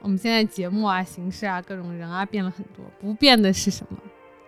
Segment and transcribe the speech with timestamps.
[0.00, 3.98] 我们现在节目啊、形式啊、各种人啊变了很多，不变的是什么？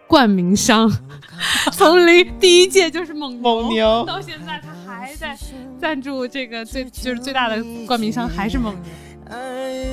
[0.07, 0.89] 冠名商，
[1.73, 5.37] 从零第一届就是蒙蒙牛到现在他还在
[5.81, 8.83] 赞助这个最就是最大的冠名商还是蒙牛。
[9.29, 9.37] 爱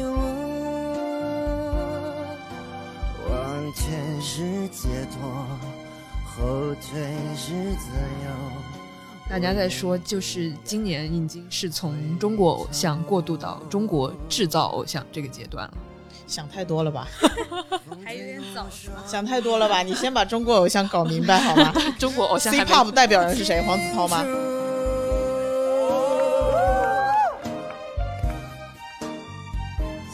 [0.03, 0.19] 我，
[3.27, 5.27] 往前是解脱，
[6.25, 7.01] 后退
[7.35, 7.89] 是自
[8.23, 8.82] 由。
[9.33, 15.73] 大家在说，就是今年已经是从中国偶像过渡到中国制造偶像这个阶段了。
[16.27, 17.07] 想太多了吧？
[18.05, 18.97] 还有点早是吗？
[19.07, 19.81] 想太多了吧？
[19.81, 23.59] 你先把中国偶像搞明白好吗 中国偶像？C-pop 代表人是谁？
[23.63, 24.23] 黄子韬吗？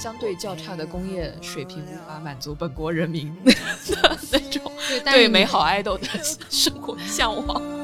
[0.01, 3.53] 相对较差的工业水平无法满足本国人民的
[4.31, 4.71] 那种
[5.03, 6.07] 对美好爱豆的
[6.49, 7.78] 生活向往。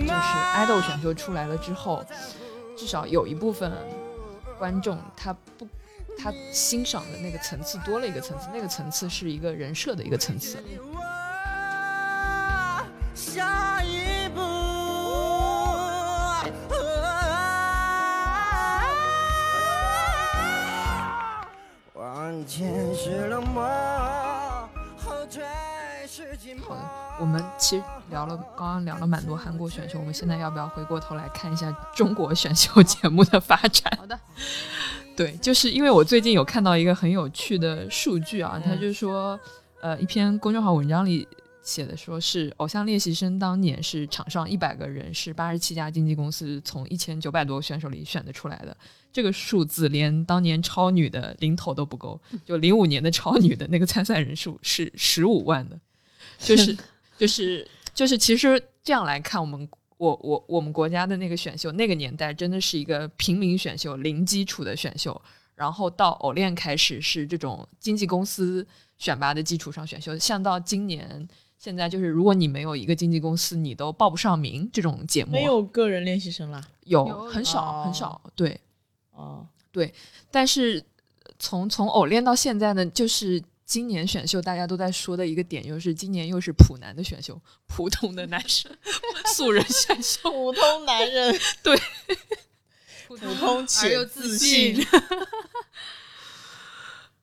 [0.00, 2.04] 就是爱豆选秀出来了之后，
[2.76, 3.72] 至少有一部分
[4.58, 5.68] 观众他不
[6.18, 10.62] 他欣赏的那个层次多了一个层次，那个层次是一个人设的一个层次。
[13.14, 14.40] 下一步，
[21.94, 23.97] 往前是冷漠。
[26.56, 26.80] 好的，
[27.20, 33.92] 我们其实聊了，刚刚聊了蛮多韩国选秀，我们现在要不要回过头来看一下中国选秀节目的发展？
[33.98, 34.18] 好的，
[35.16, 39.38] 对，就是因为我最近有看到一个很有趣的数据啊，他就说，
[39.80, 41.26] 呃，一篇公众号文章里
[41.62, 48.76] 写的说是《偶像练习生》当年是场上一百个人，是八十七家经纪公司从一千九百多个选手里选的出来的。
[49.12, 55.78] 这个数字连当年超女的零头都不够，就零五年的超女的那个参赛人数是十五万的，
[56.38, 56.76] 就是
[57.18, 65.20] 就是就是，其实这样来看，我们我我我们国家的那个选秀，那个年代真的是一个平民选秀，零基础的选秀。
[65.54, 68.64] 然后到偶练开始是这种经纪公司
[68.96, 76.62] 选拔的基础上选秀，像到今年现在就是，如果你没有一个经纪公司，你都报不上名这种节目，没有个人练习生啦。
[76.84, 78.60] 有有很少哦很少，对。
[79.10, 79.92] 哦对，
[80.30, 80.82] 但是
[81.40, 88.74] 从从偶练到现在呢，就是今年选秀大家都在说的一个点，就是今年又是普男的选秀，普通的男生
[89.36, 91.78] 素人选秀，普通男人， 对
[93.06, 94.86] 普通而且又自信信。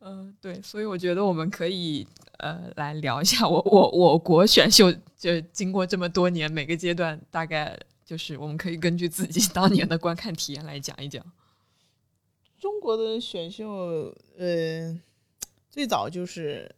[0.02, 2.08] 嗯、 对，所以我觉得我们可以
[2.38, 11.26] 呃来聊一下我我我国选秀，就经过这么多年，每个阶段大概就是我们可以根据自己当年的观看体验来讲一讲。
[12.60, 14.96] 中国的选秀，呃，
[15.76, 16.74] 最早就是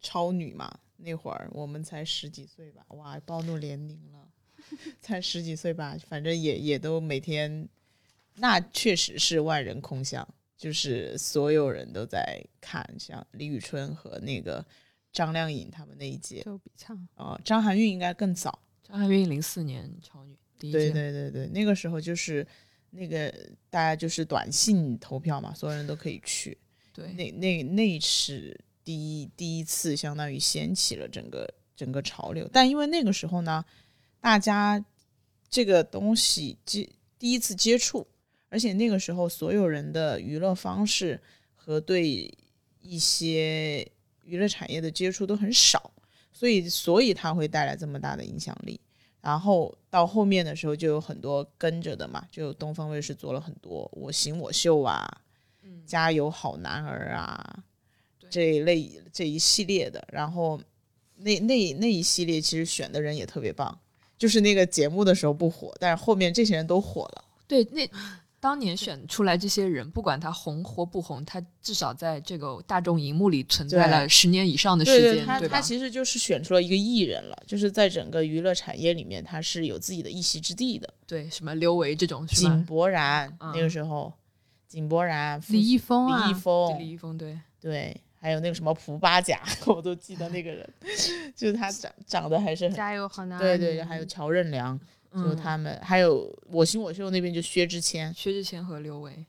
[0.00, 4.28] 超女嘛，那会儿我们才十几岁吧，哇，暴露年龄了，
[5.00, 7.68] 才十几岁吧，反正也也都每天，
[8.34, 14.66] 那确实是万人空巷，就是所有人都在看，像李宇春和那个
[15.12, 22.44] 张靓颖他们那一届，周笔畅，哦、张含韵应该更早，张含韵零四年超女第一届，对对对对，那个时候就是
[22.90, 23.32] 那个
[23.70, 26.58] 大家就是短信投票嘛，所有人都可以去。
[26.94, 32.48] 对那那那是第一第一次，相当于掀起了整个整个潮流。
[32.52, 33.64] 但因为那个时候呢，
[34.20, 34.82] 大家
[35.50, 36.88] 这个东西接
[37.18, 38.06] 第一次接触，
[38.48, 41.20] 而且那个时候所有人的娱乐方式
[41.54, 42.32] 和对
[42.80, 43.86] 一些
[44.24, 45.90] 娱乐产业的接触都很少，
[46.32, 48.80] 所以所以它会带来这么大的影响力。
[49.20, 55.08] 然后到后面的时候，就有很多跟着的嘛，就东方卫视做了很多《我行我秀》啊，
[55.86, 57.58] 加油好男儿啊，
[58.30, 60.06] 这一类这一系列的。
[60.12, 60.60] 然后
[61.16, 63.78] 那那那一系列其实选的人也特别棒，
[64.18, 67.24] 就是那个节目的时候不火，但是后面这些人都火了。
[67.46, 67.88] 对，那
[68.40, 75.60] 当年选出来这些人，不管他红或不红，他至少在这个大众荧幕里存在了十年以上的时间，对他他？
[75.62, 80.92] 其实就是选出了一个艺人了，就是在整个娱乐产业里面，他是有自己的一席之地的。
[81.06, 82.64] 对，什么刘维这种是井？
[82.66, 84.12] 柏然、嗯那个时候，
[84.74, 90.68] 井柏然、李易峰啊，李易峰，李易峰对，对，还有那个什么蒲巴甲， 我都记得那个人，
[91.36, 94.78] 就是他长长得还是很，加油好男儿，对对，还有乔任梁，
[95.12, 99.24] 就嗯他们，还有我行我秀那边就薛之谦，薛之谦和刘维，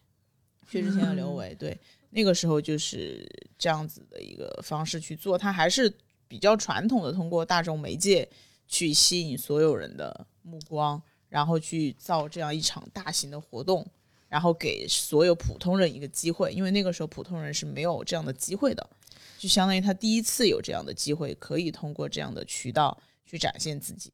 [0.67, 1.77] 薛之谦和刘维， 对，
[2.09, 5.93] 那个时候就是这样子的一个方式去做，他还是
[6.27, 8.27] 比较传统的，通过大众媒介
[8.67, 10.99] 去吸引所有人的目光，
[11.29, 13.85] 然后去造这样一场大型的活动，
[14.27, 18.89] 然后给所有普通人一个机会，因为那个时候普通人是没有这样的机会的，
[19.37, 24.11] 就相当于他第一次有这样的机会，可以通过这样的渠道去展现自己。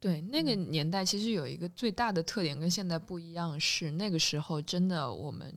[0.00, 5.54] 对，那个年代其实有一个最大的特点跟现在不一样，是那个时候真的我们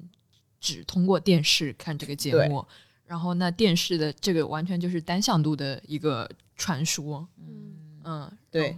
[0.59, 2.63] 只通过电视看这个节目，
[3.05, 8.77] 然后那电视的这个完全就是单向度的一个传输，嗯，嗯，对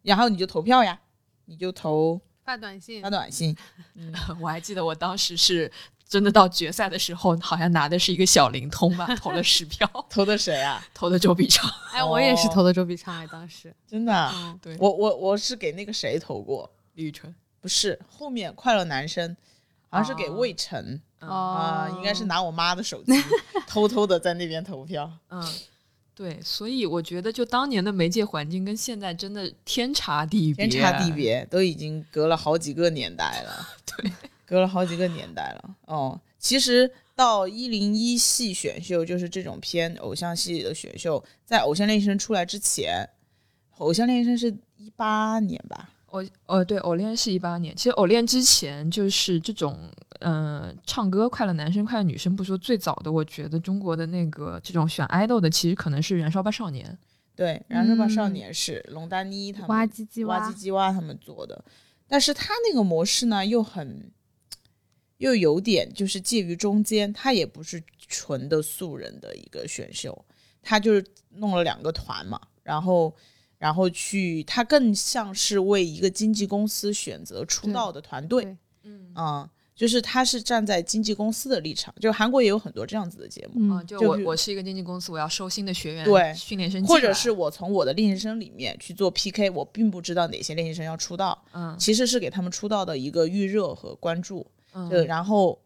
[0.00, 0.98] 然后你就投票呀，
[1.44, 3.02] 你就投发短信。
[3.02, 3.56] 发，短信，
[3.94, 4.12] 嗯。
[4.40, 5.70] 我还记得我当时是
[6.06, 10.86] 真的到决赛的时候，好像拿的是一个小灵通吧， 投了十票，投的谁啊？
[10.92, 19.36] 投的周笔畅，哎，我也是投的周笔畅，哎，当时，真的啊、嗯，对，我我我是给那个谁投过，李宇春，不是后面快乐男生，
[19.88, 21.00] 好像是给哦魏晨。
[21.20, 23.12] 嗯啊、哦，应该是拿我妈的手机
[23.66, 25.10] 偷偷的在那边投票。
[25.30, 25.42] 嗯。
[26.14, 31.10] 对，所以我觉得，就当年的媒介环境跟现在真的天差地别，天差地。
[31.10, 33.68] 别，都已经隔了好几个年代了。
[33.84, 34.12] 对，
[34.46, 35.74] 隔了好几个年代了。
[35.86, 43.08] 哦，其实到一零一系选秀，就是这种偏偶像系的选秀，在《偶像练习生》出来之前，
[43.78, 45.90] 《偶像练习生》是一八年吧？
[46.14, 47.74] 偶呃，对，偶练是一八年。
[47.74, 49.76] 其实偶练之前就是这种，
[50.20, 56.96] 嗯、唱歌快乐男生、快乐女生不说，最早的我觉得中国的那个这种选 idol 的，其实可能是燃烧吧少年。
[57.34, 61.64] 对，《燃烧吧少嗯年》是龙丹妮他们哇唧唧哇哇唧，唧哇他们做的，
[62.06, 64.12] 但是他那个模式呢，又很
[65.16, 70.24] 又有点就是介于中间，他也不是纯的素人的一个选秀，
[70.62, 73.12] 他就是弄了两个团嘛，然后
[73.64, 78.56] 然后去，他更像是为一个经纪公司选择出道的团队，对。
[78.82, 79.10] 嗯。
[79.16, 91.74] 嗯，就是他是站在经纪公司的立场，就韩国也有很多这样子的节目，啊，嗯，就我我是一个经纪公司，我要收新的学员，对训练生，或者是我从我的练习生里面去做 PK，我并不知道哪些练习生要出道，嗯。
[91.78, 94.90] 其实是给他们出道的一个预热和关注，嗯。
[94.90, 95.58] 就然后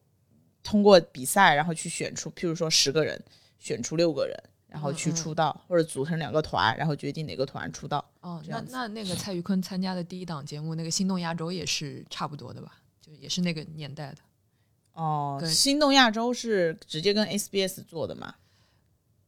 [0.62, 3.20] 通过比赛，然后去选出，譬如说十个人，
[3.58, 8.04] 选出六个人，然后去嗯嗯出道，或者组成两个团，然后决定哪个团出道。
[8.20, 12.78] 哦，那那那个蔡徐坤参加的第一档节目，那个《心动亚洲》也是差不多的吧？
[13.00, 14.18] 就也是那个年代的。
[14.92, 18.34] 哦，对心动亚洲是直接跟 SBS 做的嘛？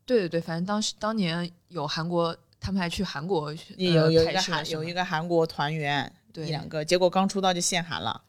[0.05, 8.21] 对对对，反正当时当年有韩国，他们还去韩国呃有有一个韩有一个韩国团员，对一两个，结果刚出道就限韩了，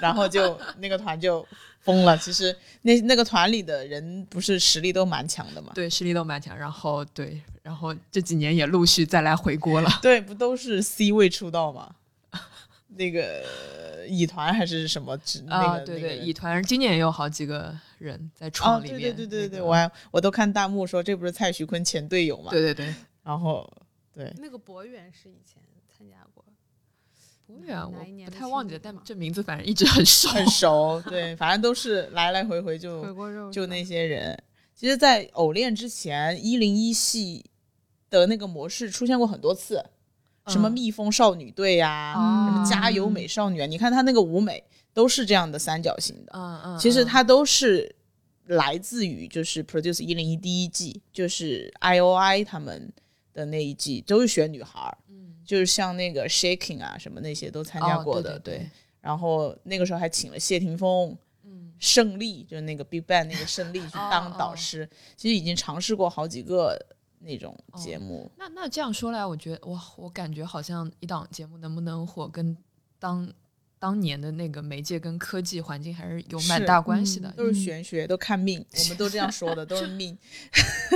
[0.00, 1.46] 然后就 那个团就
[1.80, 2.16] 疯了。
[2.18, 5.72] 其实那那个团里的人不是实力都蛮强的嘛？
[5.74, 9.90] 对实力都蛮强，然后对，然后这几年也陆续再来回国了。
[10.02, 11.94] 对，不都是 C 位出道吗？
[12.96, 15.42] 那个乙团还是什么之？
[15.42, 19.14] 那啊，个对对，那个乙团今年也有好几个人在哦，创里对面。
[19.14, 22.50] 对对对对，那个我还我都看弹幕说这不是蔡徐坤前队友嘛？
[22.50, 23.72] 对对对，然后
[24.12, 25.62] 对，那个博远是以前
[25.96, 26.44] 参加过，
[27.50, 30.28] 不远哪我不太忘记了，但新闻吗这名字反正一直很熟。
[30.28, 34.36] 很熟， 对，反正都是来来回回就回锅肉就那些人。
[34.74, 37.44] 其实，在偶练之前，一零一系
[38.08, 39.84] 的那个模式出现过很多次，
[40.46, 44.64] 什么嗯蜜蜂少女队呀、哦什么加油美少女啊，你看他那个舞美
[44.94, 46.32] 都是这样的三角形的。
[46.34, 47.94] 嗯嗯，嗯其实它都是
[48.46, 52.90] 来自于就是 Produce 一零一第一季，就是 I O I 他们
[53.32, 55.36] 的那一季都是选女孩儿，嗯。
[55.44, 58.70] 就是像那个 Shaking 啊什么那些都参加哦过的，对对对。
[59.00, 66.78] 然后那个时候还请了谢霆锋、嗯胜利，就是那个 Big Bang 那个胜利去当哦导师，其实已经尝试过好几个
[67.18, 68.30] 那种节目。
[68.36, 72.56] 那那这样说来，我觉得哇，我感觉好像一档节目能不能火，跟
[72.98, 73.28] 当
[73.80, 77.32] 当年的那个媒介跟科技环境还是有蛮大关系的。
[77.32, 80.16] 都是玄学，都看命，我们都这样 说的，都是命。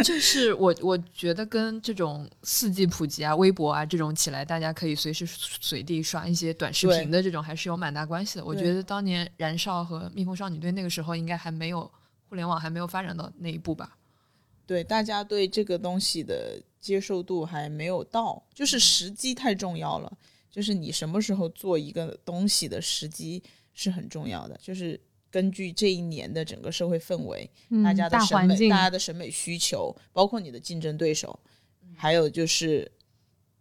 [0.04, 8.44] 就是我我觉得跟这种四 G 普及啊、微博啊这种起来，大家可以随时随地刷一些短视频的这种，还是有蛮大关系的。
[8.44, 11.90] 我觉得当年燃烧和蜜蜂少女队那个时候，应该还没有
[12.28, 13.96] 互联网还没有发展到那一步吧。
[14.66, 20.12] 对，大家对这个东西的接受度还没有到，嗯就是时机太重要了。
[20.54, 23.42] 就是你什么时候做一个东西的时机
[23.72, 31.36] 是很重要的，就是根据这一年的整个社会氛围，嗯大家的审美、大大家的审美需求，包括你的竞争对手，
[31.96, 32.88] 还有就是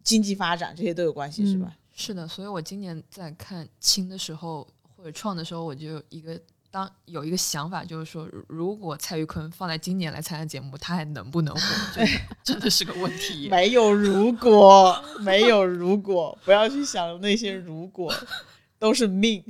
[0.04, 1.76] 经济发展，这些都有关系，是吧？
[1.92, 4.64] 是的，所以我今年在看清的时候
[4.96, 6.40] 或者创的时候，我就有一个
[6.74, 11.60] 当有一个想法，就是说，如如果蔡徐坤放在今年来参加节目，他还能不能火？
[11.94, 12.10] 真的
[12.42, 13.46] 真的是个问题。
[13.52, 18.12] 没有如果， 没有如果，不要去想那些如果，
[18.80, 19.44] 都是命。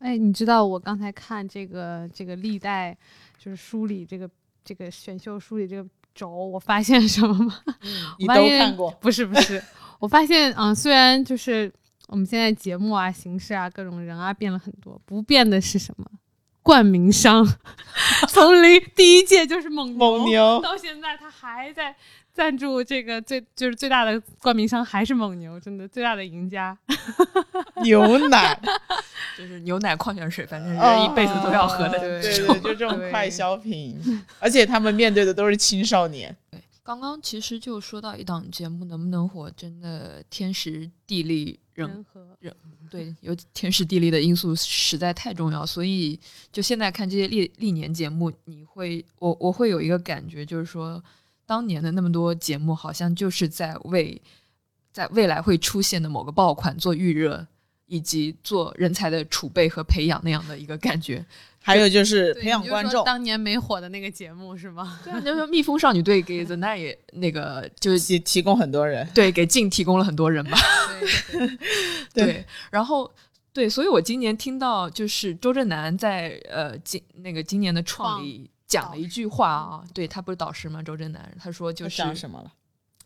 [0.00, 2.94] 哎，你知道我刚才看这个这个历代
[3.38, 4.28] 就是梳理这个
[4.62, 7.64] 这个选秀梳理这个轴，我发现什么吗？
[8.18, 9.62] 你都看过，不是不是，
[9.98, 11.72] 我发现嗯，虽然就是
[12.08, 16.06] 我们现在节目啊、形式啊、各种人啊变了很多，不变的是什么？
[16.62, 17.46] 冠名商，
[18.28, 21.94] 从零第一届就是蒙牛，蒙牛到现在他还在
[22.32, 26.76] 赞助这个最就是最大的冠名商还是蒙牛，真的最大的赢家。
[27.84, 28.58] 牛奶，
[29.36, 34.00] 就是牛奶、矿泉水，反正哦人一辈子都要喝的对对对，就这种快消品，
[34.38, 36.34] 而且他们面对的都是青少年。
[36.82, 42.54] 刚刚其实就说到一档节目能不能火，真的天时地利人和人
[42.88, 46.18] 对，有天时地利的因素实在太重要，所以
[46.52, 51.02] 就现在看这些历历年节目，你会我我会有一个感觉，就是说
[51.44, 54.20] 当年的那么多节目，好像就是在为
[54.92, 57.46] 在未来会出现的某个爆款做预热，
[57.86, 61.24] 以及做人才的储备和培养那样的一一个感觉。
[61.66, 65.00] 还有就是培养观众，当年没火的那个节目是吗？
[65.02, 69.08] 对啊，那说蜜蜂少女队给 The Night 也那个就是提提供很多人。
[69.14, 70.58] 对给静提供了很多人吧。
[71.32, 71.46] 对，
[72.12, 73.10] 对对，然后
[73.54, 80.82] 对，所以我今年听到就是周震南在呃今那个今年的创里讲了一句话啊，对他不是导师吗？
[80.82, 82.52] 周震南他说就是讲什么了？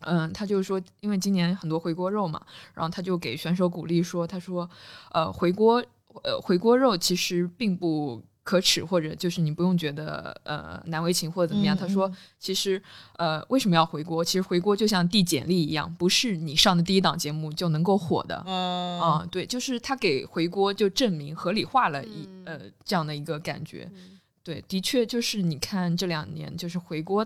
[0.01, 2.41] 嗯，他就是说，因为今年很多回锅肉嘛，
[2.73, 4.69] 然后他就给选手鼓励说，他说
[5.11, 5.81] 呃回锅
[6.23, 8.21] 呃回锅肉其实并不。
[8.49, 11.75] 可耻，或者就是你不用觉得呃难为情或者怎么样。
[11.75, 12.81] 嗯他说，其实
[13.17, 14.23] 呃为什么要回国？
[14.23, 18.41] 其实回国就像递简历一样，不是你上的第一档节目就能够火的。
[18.47, 23.87] 嗯啊、对，就是他给回国就证明合理化了一、嗯呃这样的一个感觉。
[23.93, 27.23] 嗯对，的确就是你看这两年，就是回国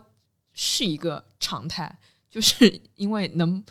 [0.52, 1.98] 是一个常态，
[2.30, 3.64] 就是 因为能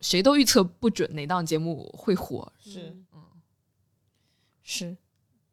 [0.00, 2.52] 谁都预测不准哪档节目会火。
[2.60, 3.24] 是嗯
[4.62, 4.96] 是，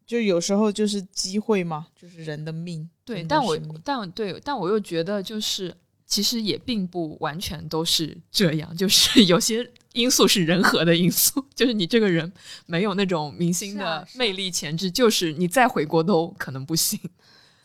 [0.05, 2.88] 就有时候就是机会嘛，就是人的命。
[3.03, 12.31] 对，但我但对，但我又觉得就是其实也并不完全都是这样，就是有些因素是人和的因素， 就是你这个人
[12.65, 17.00] 没有那种明星的魅力潜质，就是你再回国都可能不行。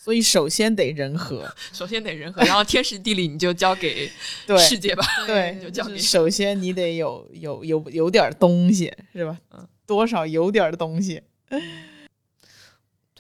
[0.03, 4.11] 所以首先得人和，首先得人和，然后天时地利你就交给
[4.47, 5.05] 对世界吧。
[5.27, 9.39] 对，就交给首先你得有有有有点东西，是吧？
[9.53, 11.21] 嗯多少有点东西。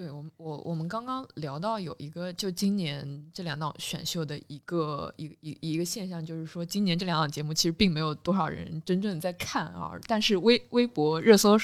[0.01, 11.55] 对我们，我我们刚刚聊到有一个，就今年这两档选秀的一个一一一个现象，就是说今年这两档节目其实并没有多少人真正在看啊，但是微微博热搜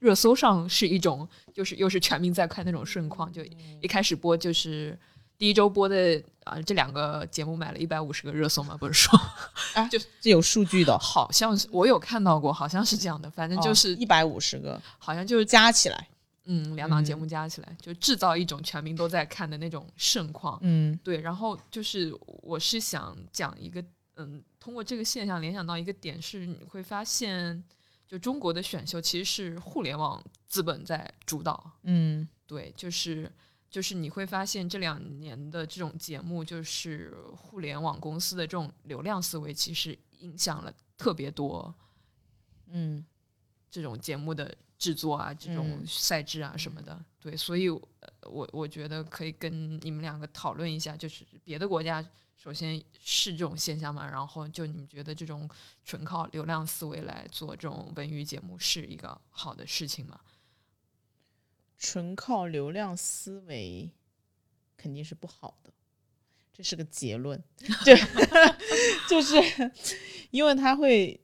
[0.00, 3.40] 热搜上是一种，就是又是全民在看那种盛况，就
[3.80, 4.98] 一开始播就是
[5.38, 9.16] 第一周播的啊，这两个节目买了一百五十个热搜嘛，不是说
[9.88, 16.08] 这 有数据的，好像是我有看到过，好像是这样的，反正就是、一百五十个好像就是加起来，
[16.46, 20.58] 嗯两档节目加起来，就制造一种全民都在看的那种盛况。
[20.62, 23.84] 嗯对，然后就是我是想讲一个，
[24.14, 27.62] 嗯，通过这个现象联想到一个点是，你会发现，
[28.06, 31.72] 就中国的选秀其实是互联网资本在主导。
[31.82, 33.30] 嗯对，就是
[33.68, 41.74] 就是你会发现这两年的这种节目，就是互联网公司的这种流量思维，其实影响了特别多
[42.68, 43.04] 嗯
[43.68, 46.98] 这种节目的制作啊，这种嗯赛制啊什么的。
[47.20, 52.04] 对，所以呃我我觉得可以跟你们两个讨论一下，就是别的国家
[52.36, 55.48] 首先是这种现象嘛，然后就你们觉得这种
[55.84, 60.20] 纯靠流量思维来做这种文娱节目是一个好的事情吗？
[61.78, 63.90] 纯靠流量思维
[64.76, 65.72] 肯定是不好的，
[66.52, 67.42] 这是个结论。
[67.84, 67.94] 就
[69.10, 69.36] 就是
[70.30, 71.20] 因为它会，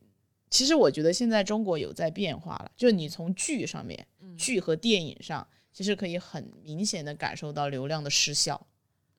[0.52, 8.66] 其实我觉得现在中国有在变化了，就是你从剧上面，嗯剧和电影上，其实可以很明显的感受到流量的失效。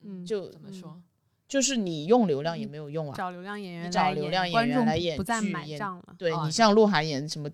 [0.02, 1.02] 嗯，就怎么说？
[1.48, 6.14] 就是你用流量也没有用啊，找流量演员你找流量演员来演不再剧演买账了。
[6.16, 7.50] 对啊你像鹿晗演什么《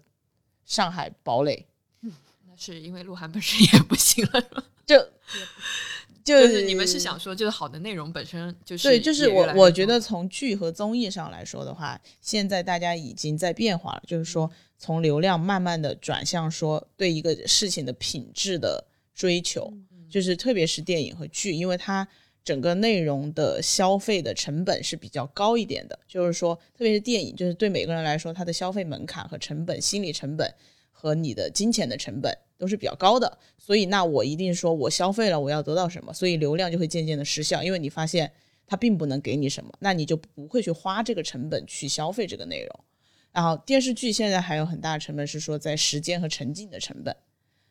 [0.64, 1.66] 上海堡垒
[2.46, 4.96] 那是因为鹿晗本身也不行了，是吧？》，就
[6.24, 18.84] 就就是你们是想说，就是好的内容本身就是对，就是我我觉得从剧和综艺上来说的话，现在大家已经在变化了，就是说从流量慢慢的转向说对一个事情的品质的
[19.14, 19.72] 追求，
[20.08, 22.06] 就是特别是电影和剧，因为它
[22.42, 30.52] 整个内容的消费的成本是比较高一点的，就是说特别是电影，就是对每个人来说，它的消费门槛和成本、心理成本
[31.00, 38.30] 和你的金钱的成本都是比较高的，所以那我一定说我消费了，我要得到什么，所以流量就会渐渐的失效，因为你发现
[38.66, 42.84] 它并不能给你什么，那你就不会去花这个成本去消费这个内容。
[43.32, 47.16] 然后电视剧现在还有很大成本是说在时间和沉浸的成本，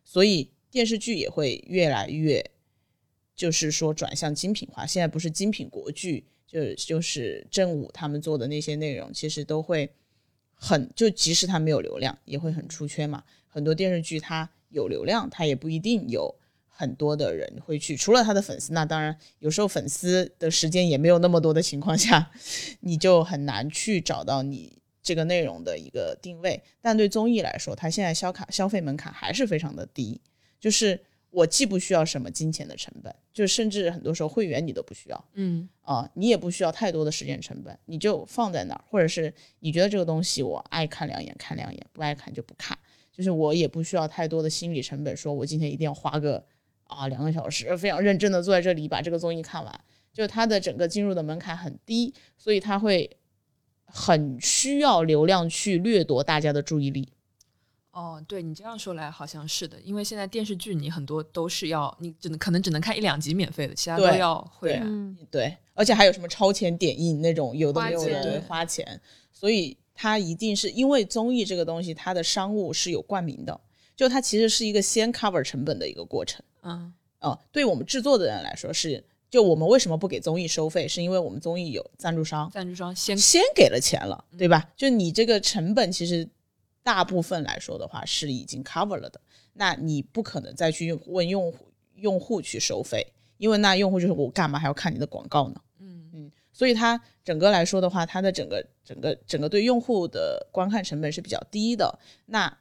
[0.03, 2.43] 所以电视剧也会越来越，
[3.35, 4.87] 就是说转向精品化。
[4.87, 9.91] 现在不是精品国剧，就就是正午他们做的那些内容，其实都会
[10.59, 13.23] 很就即使它没有流量，也会很出圈嘛。
[13.47, 16.35] 很多电视剧它有流量，它也不一定有
[16.67, 22.31] 很多的人会去，除了他的粉丝，那当然有时候粉丝的时间也没有那么多的情况下，
[22.81, 26.61] 你就很难去找到你这个内容的一个定位。
[26.79, 30.21] 但对综艺来说，它现在消卡消费门槛还是非常的低，
[30.59, 31.01] 就是
[31.31, 35.69] 我既不需要什么金钱的成本，就甚至很多时候会员你都不需要，嗯。
[35.81, 42.77] 啊，你也不需要太多的时间成本，你就放在那儿，或者是你觉得这个东西我爱看两眼看两眼，不爱看就不看，
[43.11, 46.45] 就是我也不需要太多的心理成本，说我今天一定要花个
[46.83, 49.81] 啊两个小时，非常认真的坐在这里把这个综艺看完，
[50.13, 53.09] 就它的整个进入的门槛很低，所以它会
[53.85, 57.11] 很需要流量去掠夺大家的注意力。
[57.99, 64.83] 哦，对你这样说来好像是的，因为现在电视剧你很多都是要你只能可能只能看一两集免费的，其他都要会对员。
[64.85, 69.01] 嗯，对，而且还有什么超前点映那种有的没有的，花钱对，花钱，
[69.33, 73.59] 所以它一定是因为综艺这个东西，它的商务是有冠名的，
[73.97, 76.41] 就它其实是一个先 cover 成本的一个过程。
[76.63, 84.69] 嗯嗯，对我们制作的人来说是，就我们为什么不给综艺收费，是因为我们综艺有赞助商，赞助商先先给了钱了，对吧？
[84.77, 86.25] 就你这个成本其实
[86.89, 89.21] 大部分来说的话是已经 cover 了的，
[89.53, 93.05] 那你不可能再去用问用户用户去收费，
[93.37, 95.61] 因为那用户就是我干嘛还要看你的广告呢？
[95.77, 102.57] 嗯嗯，所以它整个来说的话，它的整个整个整个对用户的观看成本是比较低的，那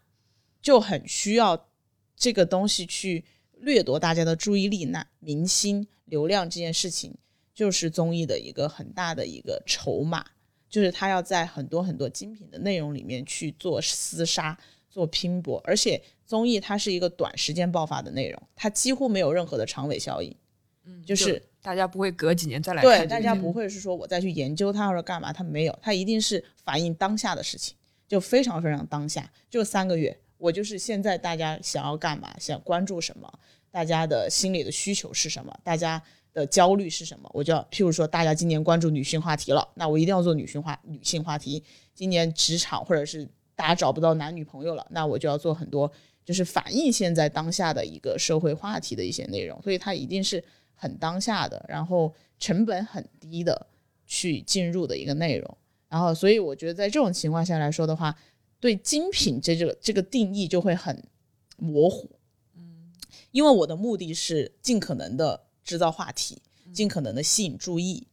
[0.60, 1.66] 就很需要
[2.14, 4.84] 这个东西去掠夺大家的注意力。
[4.84, 7.16] 那明星流量这件事情，
[7.54, 10.26] 就是综艺的一个很大的一个筹码，
[10.68, 14.56] 就是他要在很多很多精品的内容里面去做厮杀、
[14.90, 20.34] 做拼搏，而且综艺它是一个短时间爆发的内容，它几乎没有任何的长尾效应。
[20.84, 33.30] 嗯，就是大家不会隔几年再来看对，大家不会是说我再去研究它或者干嘛，它没有，它一定是反映当下的事情，就非常非常当下，就三个月，我就是现在大家想要干嘛，想关注什么，
[33.70, 36.02] 大家的心理的需求是什么，大家
[36.38, 41.62] 的焦虑是什么，我就要，譬如说大家今年关注女性话题了，那我一定要做女性话女性话题，
[41.94, 45.90] 今年职场或者是大家找不到男女朋友了，那我就要做很多
[46.24, 50.42] 就是反映现在当下的一个社会话题的一些内容，所以它一定是
[50.74, 53.66] 很当下的，然后成本很低的
[54.06, 55.58] 去进入的一个内容。
[55.88, 58.14] 然后，所以我觉得在这种情况下来说的话，
[58.60, 61.02] 对精品这这个这个定义就会很
[61.56, 62.10] 模糊。
[62.54, 62.92] 嗯，
[63.30, 66.40] 因为我的目的是尽可能的制造话题，
[66.72, 68.06] 尽可能的吸引注意，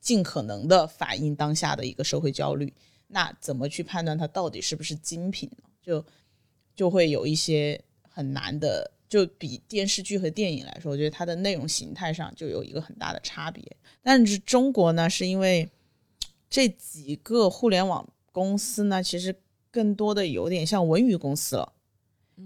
[0.00, 2.72] 尽可能的反映当下的一个社会焦虑。
[3.08, 5.64] 那怎么去判断它到底是不是精品呢？
[5.82, 6.04] 就
[6.76, 13.64] 就会有一些很难的，就比电视剧和电影来说，我觉得它的内容形态上就有一个很大的差别。
[14.00, 15.68] 但是中国呢，是因为
[16.48, 19.34] 这几个互联网公司呢，其实
[19.72, 21.72] 更多的有点像文娱公司了，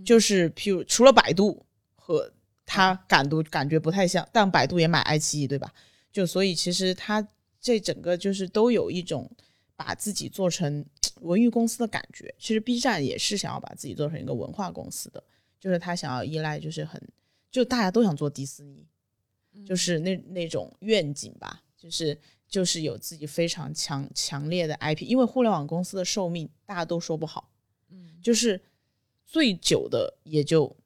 [0.03, 2.33] 就是譬如除了百度和
[2.73, 5.75] 它感度感觉不太像，但百度也买爱奇艺，对吧？
[6.13, 7.27] 就所以其实它
[7.61, 9.29] 这整个就是都有一种
[9.75, 10.85] 把自己做成
[11.23, 12.33] 文娱公司的感觉。
[12.39, 15.21] 其实 B 站也是想要把自己做成一个文化公司的，
[15.59, 17.03] 就是他想要依赖，就是很
[17.51, 18.87] 就大家都想做迪士尼，
[19.67, 22.17] 就是那那种愿景吧，就是
[22.49, 27.51] 就是有自己非常强强烈的 IP，因为互联网公司的寿命大家都说不好，
[27.89, 28.63] 嗯就是
[29.27, 30.77] 最久的也就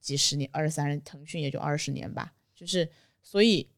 [0.00, 2.88] 几十年，二十三年，腾讯也就二十年吧，就是
[3.22, 3.68] 所以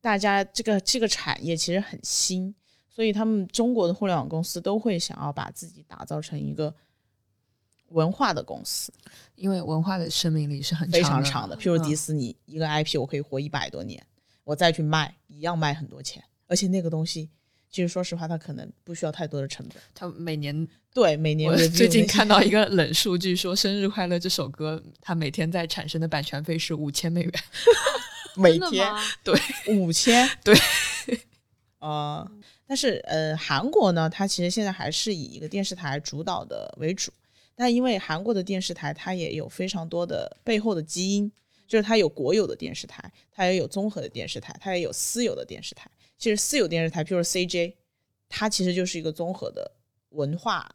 [0.00, 2.54] 大家这个这个产业其实很新，
[2.88, 6.74] 所以他们中国的互联网公司都会想要把自己打造成一个
[7.88, 8.92] 文化的公司，
[9.34, 11.56] 因为文化的生命力是很非常长的。
[11.56, 14.04] 譬如迪嗯士尼、一个 IP，我可以活一百多年，
[14.44, 17.30] 我再去卖，一样卖很多钱，而且那个东西。
[17.70, 19.82] 其实说实话，它可能不需要太多的成本。
[19.94, 27.32] 他每年对，每年我 最近看到一个冷数据，说《生日快乐》这首歌，它每天在产生的版权费是五千美元。
[28.36, 29.00] 每天真的吗？
[29.66, 30.56] 五千，对，
[31.80, 32.30] 呃，
[32.66, 37.10] 但是呃，韩国呢，它其实现在还是以一个电视台主导的为主，
[37.56, 41.30] 但因为韩国的电视台它也有非常多的背后的基因，
[41.66, 45.90] 就是它有国有的电视台，它也有综合的电视台，它也有私有的电视台。
[46.18, 47.74] 其实私有电视台，譬如 CJ，
[48.28, 49.70] 它其实就是一个综合的
[50.10, 50.74] 文化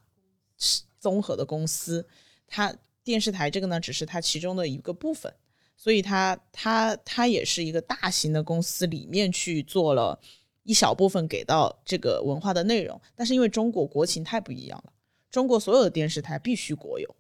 [0.99, 2.07] 综合的公司，
[2.47, 5.31] 它电视台这个呢，只是它其中的一个部分。
[5.75, 10.17] 所以它它它也是一个大型的公司里面去做了
[10.61, 14.93] 一小部分给到这个文化的内容，但是因为中国国情太不一样了，
[15.29, 17.15] 中国所有的电视台必须国有，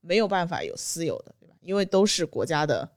[0.00, 1.54] 没有办法有私有的，对吧？
[1.60, 2.88] 因为都是国家的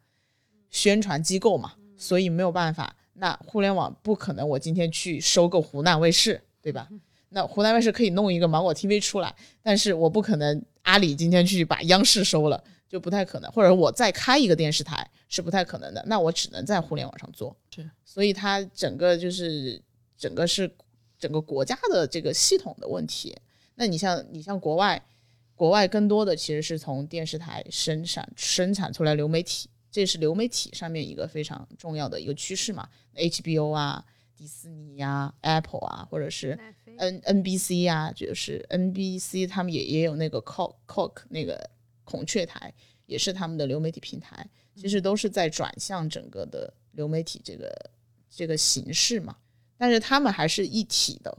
[0.69, 2.95] 宣传机构嘛，所以没有办法。
[3.21, 6.89] 那互联网不可能，我今天去收购湖南卫视，对吧？
[7.29, 9.31] 那湖南卫视可以弄一个芒果 TV 出来，
[9.61, 17.55] 但是我不可能阿里今天去把央视收了，就不太可能，或者我再开一个电视台是不太可能的，那我只能在互联网上做。
[17.69, 19.79] 是，所以它整个就是
[20.17, 20.75] 整个是
[21.19, 23.37] 整个国家的这个系统的问题。
[23.75, 24.99] 那你像你像国外，
[25.53, 32.89] 国外更多的其实是从电视台生产生产出来流媒体，这是流媒体上面一个非常重要的一个趋势嘛。
[33.13, 34.03] HBO 啊、
[34.35, 36.57] 迪士尼呀、Apple 啊，或者是
[36.97, 41.69] N NBC 啊，就是 NBC 他们也也有那个 Cock Cock 那个
[42.03, 42.73] 孔雀台，
[43.05, 47.91] 也是他们的流媒体平台，其实都是在转向整个的流媒体这个
[48.29, 49.35] 这个形式嘛。
[49.77, 51.37] 但是他们还是一体的，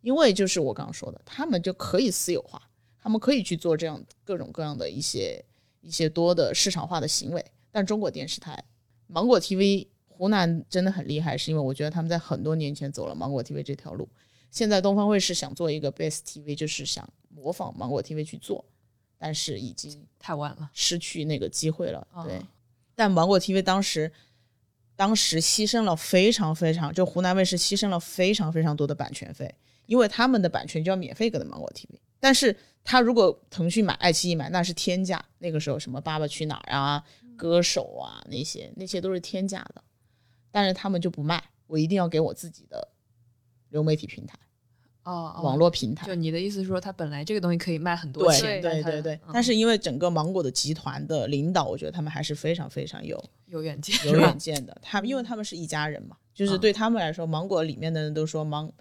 [0.00, 2.60] 因为就是我刚刚说的，他们就可以私有化，
[2.98, 5.44] 他们可以去做这样各种各样的一些
[5.82, 7.44] 一些多的市场化的行为。
[7.70, 8.64] 但中国电视台、
[9.06, 14.08] 芒果 TV、湖南真的很厉害，是因为我觉得他们在很多年前走了芒果 TV 这条路。
[14.50, 18.62] 现在东方卫视想做一个 Base TV，就是想模仿芒果 TV 去做，
[19.16, 20.70] 但是已经太晚了。
[20.74, 22.06] 失去那个机会了。
[22.12, 22.38] 哦对，
[22.94, 24.12] 但芒果 TV 当时
[24.94, 29.54] 当时牺牲了非常非常，就湖南卫视牺牲了非常非常多的版权费，
[29.86, 35.20] 因为他们的版权就要免费给的芒果 TV，但是他如果腾讯买、爱奇艺买，那是天价。
[35.38, 37.02] 那个时候什么《爸爸去哪儿》啊、
[37.36, 39.82] 歌手啊那些那些都是天价的，
[40.52, 42.88] 但是他们就不卖，我一定要给我自己的
[43.70, 44.38] 流媒体平台、
[45.02, 46.06] 哦，哦网络平台。
[46.06, 54.76] 就你的意思是说，它本来这个东西可以卖很多钱，对对对，嗯但是因为整个芒果的集团的领导，我觉得他们还是非常非常有有远见，有远 见的。
[54.80, 58.72] 他们因为他们是一家人嘛，就是嗯对他们来说，芒果里面的人都说芒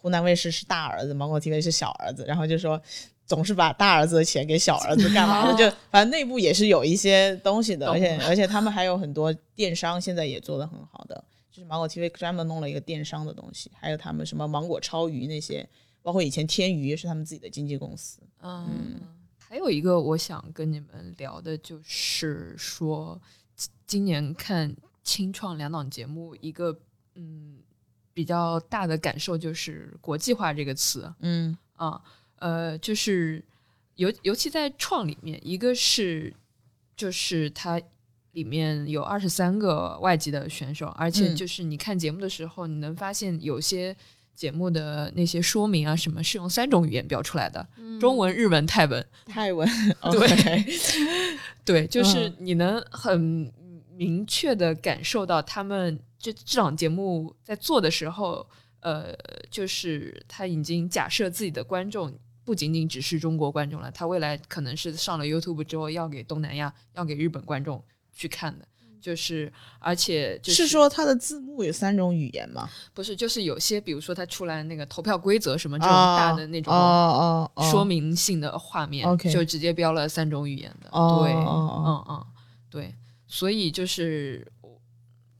[0.00, 2.80] 湖南卫视是大儿子，芒果 TV 是小儿子，然后就说
[3.26, 15.68] 总是把大儿子的钱给小儿子干嘛的，就反正内部也是有一些东西的，而且而且他们还有很多电商，现在也做得很好的，就是芒果 TV 专门弄了一个电商的东西，还有他们什么芒果超鱼那些，
[16.00, 18.20] 包括以前天娱是他们自己的经纪公司。
[18.40, 19.00] 嗯，
[19.36, 23.20] 还有一个我想跟你们聊的，就是说
[23.56, 26.78] 今今年看清创两档节目，一个
[27.14, 27.58] 嗯
[28.18, 31.14] 比较大的感受就是国际化这个词。
[31.20, 31.56] 嗯。
[31.76, 32.02] 啊，
[32.40, 33.40] 呃，就是
[33.94, 36.34] 尤尤其在创里面，一个是
[36.96, 37.80] 就是它
[38.32, 41.36] 里面有二十三个外籍的选手，而且嗯。
[41.36, 43.96] 就是你看节目的时候，你能发现有些
[44.34, 47.64] 节目的那些说明啊什么是用三种语言标出来的，
[48.00, 49.06] 中文、日文、泰文。
[49.26, 49.68] 泰文。
[50.10, 50.64] 对
[51.64, 52.36] 对，就是嗯。
[52.40, 53.52] 你能很
[53.94, 58.46] 明确的感受到他们这这档节目在做的时候，
[58.80, 59.14] 呃，
[59.50, 62.12] 就是他已经假设自己的观众
[62.44, 68.66] 不仅仅只是中国观众了，他未来可能是上了 YouTube 之后要给东南亚、要给日本观众去看的。
[69.00, 72.68] 就是，而且就是说它的字幕有三种语言吗？
[72.92, 80.90] 不是，就是有些，比如说他出来那个投票规则什么这种哦大的那种哦哦说明性的画面就直接标了三种语言的。
[80.90, 82.26] 对，嗯嗯，
[82.68, 82.92] 对，
[83.28, 84.44] 所以就是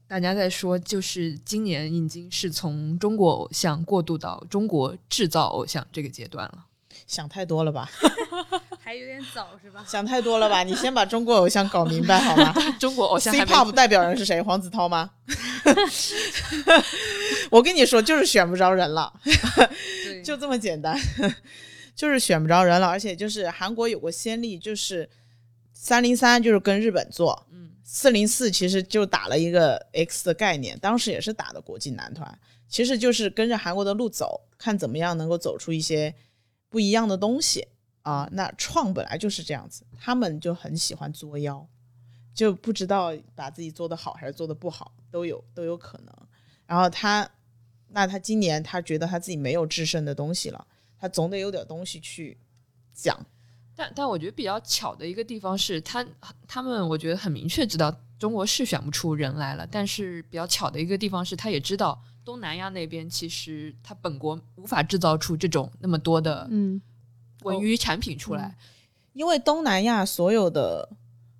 [0.09, 6.65] 大家在说，就是今年已经是从中国偶像过渡到中国制造偶像这个阶段了。
[7.05, 7.87] 想太多了吧？
[8.81, 9.85] 还有点早是吧？
[9.87, 10.63] 想太多了吧？
[10.63, 14.41] 你先把中国偶像搞明白好吗 中国偶像？C-pop 代表人是谁？
[14.41, 15.11] 黄子韬吗？
[17.51, 20.99] 我跟你说，就是选不着人了，对，就这么简单，
[21.95, 22.87] 就是选不着人了。
[22.87, 25.07] 而且就是韩国有过先例，就是
[25.71, 36.13] 三零三就是跟日本做，嗯，四零四其实就打了一个 X 的概念，当时也是打的国际男团，其实就是跟着韩国的路走，看怎么样能够走出一些
[36.69, 37.67] 不一样的东西
[38.03, 38.29] 啊。
[38.31, 41.67] 那创本来就是这样子，他们就很喜欢作妖，
[42.31, 46.15] 就不知道把自己做得好还是做得不好，都有都有可能。
[46.67, 47.27] 然后他，
[47.87, 52.37] 那他今年他觉得他自己没有制胜的东西了，他总得有点东西去
[52.93, 53.19] 讲。
[53.79, 56.05] 但但我觉得比较巧的一个地方是他
[56.45, 66.81] 他们我觉得很明确知道中国是选不出人来了，但是比较巧的一个地方是他也知道东南亚那边其实他本国无法制造出这种那么多的嗯，
[67.43, 68.53] 文娱产品出来。
[69.13, 70.89] 因为东南亚所有的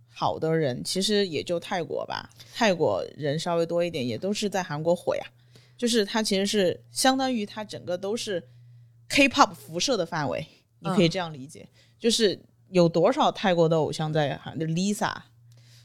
[0.07, 5.25] 好的人，其实也就泰国吧，泰国人稍微多一点，也都是在韩国火呀。
[5.77, 8.41] 就是它其实是相当于它整个都是
[9.09, 10.47] K-pop 辐射的范围，
[10.79, 11.67] 你可以嗯这样理解。
[11.99, 15.13] 就是有多少泰国的偶像在韩就 Lisa，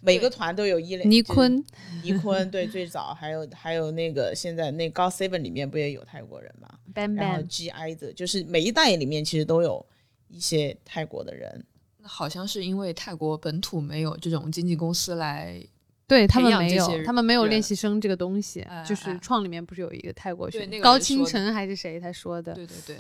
[0.01, 1.65] 每个团都有一类倪坤，
[2.03, 6.69] 尼坤对最早还有还有那个现在那 God Seven 里面不也有泰国人吗？
[6.95, 9.85] 然后 Bam，G I 的，就是每一代里面其实都有
[10.29, 11.65] 一些泰国的人。
[12.07, 15.59] 好像是因为泰国本土没有这种经纪公司来，
[16.07, 22.53] 对他们没有他们没有练习生这个东西哎，就是哎创里面不是有一个泰国选对那个高清晨还是谁他说的？
[22.53, 22.97] 对对对，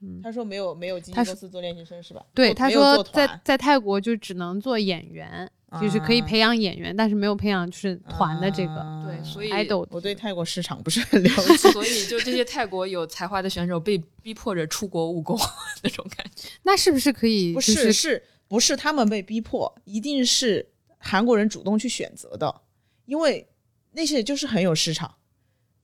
[0.00, 2.24] 嗯他说没有没有经纪他公司做练习生是吧？
[2.32, 9.86] 对，他说在在泰国就只能做演员，就是可以啊培养演员，但是没有培养就是团的这个啊对，所以 idol。
[9.90, 11.56] 我对泰国市场不是很了解。
[11.72, 15.36] 所以就这些泰国有才华的选手被逼迫着出国务工
[15.82, 16.48] 那种感觉。
[16.62, 17.52] 那是不是可以？
[17.52, 20.64] 不是是不是他们被逼迫，一定是
[20.98, 22.62] 韩国人主动去选择的，
[23.06, 23.48] 因为
[23.92, 25.12] 那些就是很有市场。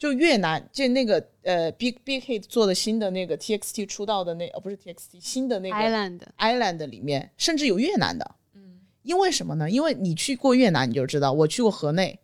[0.05, 8.35] 就越南，就那个呃，B B K 做的新的那个 T X T 出道的那呃不是 T X T 新的那个 Island Island 里面，甚至有越南的。
[8.53, 9.71] 嗯，因为什么呢？
[9.71, 11.33] 因为你去过越南，你就知道。
[11.33, 12.21] 我去过河内，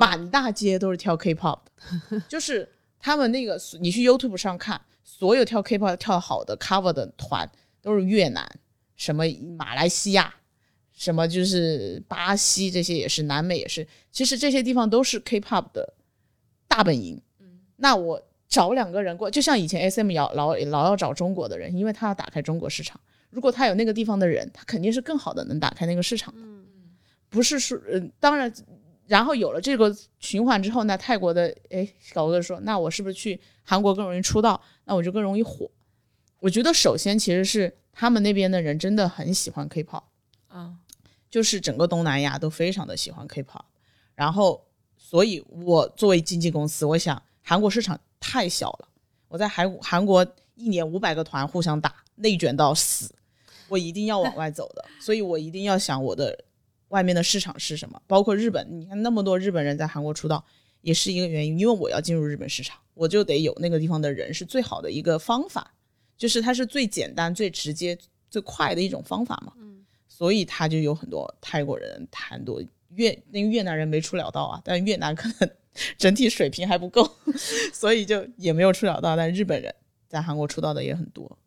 [0.00, 1.60] 满大街都是跳 K-pop，
[2.10, 7.48] 的 就是他们那个，你去 YouTube 上看，所有跳 K-pop 跳好的 cover 的团
[7.80, 8.44] 都是越南，
[8.96, 9.22] 什么
[9.56, 10.34] 马来西亚，
[10.92, 13.86] 什么就是巴西，这些也是，南美也是。
[14.10, 15.94] 其实这些地方都是 K-pop 的
[16.70, 17.20] 大本营。
[17.76, 23.00] 那我找两个人过，就像以前 SM 要老老要找中国的人，因为他要打开中国市场。
[23.30, 26.40] 如果他有那个地方的人，他肯定是更好的能打开那个市场的。
[27.28, 28.52] 不是说，嗯、当然，
[29.06, 34.60] 然后有了这个循环之后，那泰国的哎小哥说，那我是不是去韩国更容易出道？
[34.84, 35.70] 那我就更容易火。
[36.40, 40.02] 我觉得首先其实是他们那边的人真的很喜欢 K-pop，
[40.48, 40.74] 啊
[41.30, 43.62] 就是整个东南亚都非常的喜欢 K-pop，
[44.14, 44.66] 然后
[45.10, 48.88] 所以我作为经纪公司，我想韩国市场太小了，
[49.26, 53.12] 我在韩韩国一年五百个团互相打，内卷到死，
[53.66, 56.44] 我一定要往外走的，所以我一定要想我的
[56.90, 60.44] 外面的市场是什么，包括日本，你看那么多日本人在韩国出道，
[60.82, 65.74] 也是一个原因，因为我要进入日本市场，我就得有那个地方的人是最好的一个方法，
[66.16, 67.98] 就是它是最简单、最直接、
[68.30, 69.52] 最快的一种方法嘛。
[69.56, 72.62] 嗯所以他就有很多泰国人、很多
[72.94, 75.50] 越那个越南人没出了道啊，但越南可能
[75.96, 77.08] 整体水平还不够，
[77.72, 79.16] 所以就也没有出了道。
[79.16, 79.74] 但日本人
[80.08, 81.38] 在韩国出道的也很多，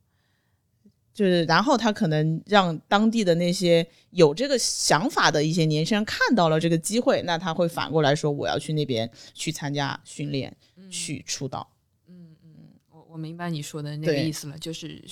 [1.14, 10.56] 就是然后他可能让当地的那些有这个想法的一些年轻人看到了这个机会，那他会反过来说我要去那边去参加训练，
[10.90, 11.70] 去出道。
[12.08, 12.50] 嗯嗯
[12.90, 15.04] 我我明白你说的那个意思了，就是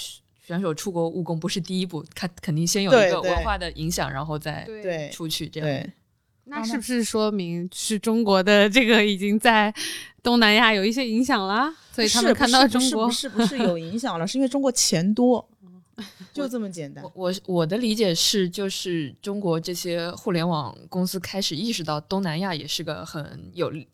[0.44, 5.70] 选手出国务工不是第一步，他肯定先有一个文化的影响，然后再对出去这样。
[5.70, 5.92] 对，
[6.46, 9.74] 那是不是说明是中国的这个已经在
[10.22, 11.74] 东南亚有一些影响啦？
[11.92, 15.48] 所以他们看到中国不是不是不是不是有影响了，是因为中国钱多，
[16.34, 17.12] 就这么简单我。
[17.16, 23.88] 我我的理解是，就是中国这些互联网公司开始意识到东南亚也是个很有利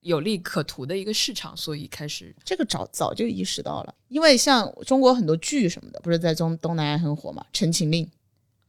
[0.00, 8.04] 有利可图的一个市场，所以开始这个早早就意识到了，因为像中国很多剧什么的，不是在中东南亚很火嘛，《陈情令》，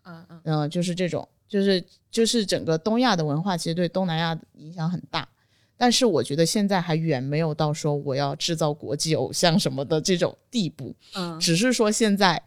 [0.03, 5.27] 嗯嗯嗯、就是这种，就是就是整个东亚的文化其实对东南亚影响很大，
[5.75, 12.41] 但是我觉得现在还远没有到说我要制造国际偶像什么的这种地步，嗯只是说现在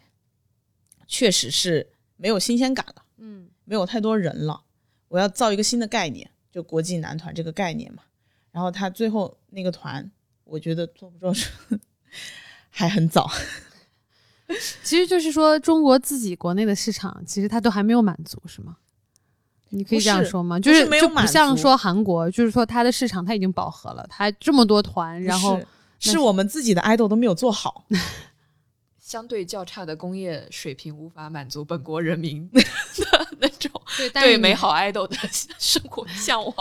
[1.06, 1.86] 确实是
[2.16, 4.62] 没有新鲜感了，嗯，没有太多人了，
[5.08, 8.04] 我要造一个新的概念，就国际男团这个概念嘛。
[8.52, 10.10] 然后他最后那个团，
[10.44, 11.50] 我觉得做不做出
[12.68, 13.30] 还很早。
[14.84, 18.76] 其实就是说中国自己国内的市场，其实他都还没有满足，是吗？
[19.74, 20.56] 你可以这样说吗？
[20.56, 25.58] 不就是就不没有满足像说韩国，就是说它的市场它已经饱和了，它这么多团，然后
[25.98, 27.86] 是是我们自己的 idol 都没有做好，
[29.00, 32.62] 相对较差的工业水平无法满足本国人民的
[33.40, 33.70] 那种
[34.12, 35.16] 对美好 idol 的
[35.58, 36.54] 生活向往。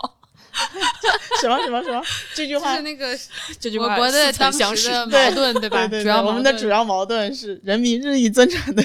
[1.41, 2.02] 什么什么什么
[2.34, 2.82] 这句话就是。
[2.84, 3.17] 那个
[3.60, 5.88] 这句话我国的当时的矛盾，对吧？
[5.88, 8.84] 对对主要，我们的主要矛盾是人民日益增长的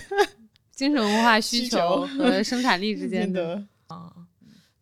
[0.72, 3.62] 精神文化需求和生产力之间的。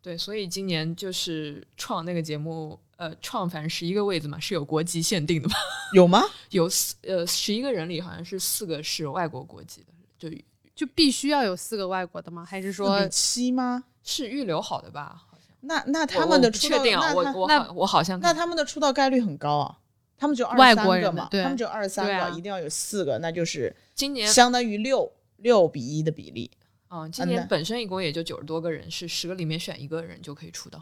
[0.05, 0.11] 的。
[0.11, 5.55] 对，所以今年就是创那个节目，呃，创反正十一个位子嘛，是有国籍限定的嘛，
[5.93, 6.21] 有吗？
[6.51, 10.29] 有四呃十一个人里好像是四个是外国国籍的，就
[10.75, 12.45] 就必须要有四个外国的吗？
[12.45, 13.83] 还是说七吗？
[14.03, 15.23] 是预留好的吧？
[15.29, 19.79] 好像那那他们的出道，确定啊，那我我那好我好像那他们的出道概率很高啊，
[20.17, 26.51] 他们就二十三个嘛，他们就二十三个，一定要有四个，那就是今年相当于六六比一的比例。
[26.95, 30.81] 嗯，今年本身一共也就九十多个人，是十个里面选一个人就可以出道。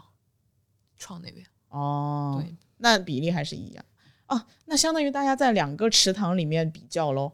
[0.96, 3.84] 创那边哦，对，那比例还是一样
[4.28, 4.40] 哦。
[4.66, 7.32] 那相当于大家在两个池塘里面比较喽，